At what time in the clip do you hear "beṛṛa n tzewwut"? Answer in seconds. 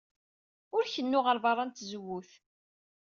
1.43-2.31